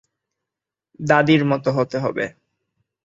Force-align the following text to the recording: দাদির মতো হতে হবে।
দাদির 0.99 1.41
মতো 1.45 1.69
হতে 1.77 1.97
হবে। 1.99 2.25